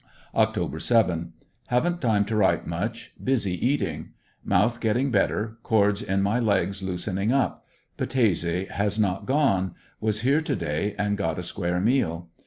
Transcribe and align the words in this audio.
Oct. 0.33 0.81
7— 0.81 1.33
Havn't 1.71 1.99
time 2.01 2.25
to 2.25 2.35
write 2.35 2.65
much; 2.65 3.13
busy 3.23 3.53
eating. 3.63 4.13
Mouth 4.43 4.79
get 4.79 4.93
ting 4.93 5.11
better, 5.11 5.59
cords 5.61 6.01
in 6.01 6.23
my 6.23 6.39
legs 6.39 6.81
loosening 6.81 7.31
up. 7.31 7.67
Battese 7.99 8.67
has 8.71 8.97
not 8.97 9.27
gone; 9.27 9.75
was 9.99 10.21
here 10.21 10.41
to 10.41 10.55
day 10.55 10.95
and 10.97 11.19
got 11.19 11.37
a 11.37 11.43
square 11.43 11.79
meal. 11.79 12.29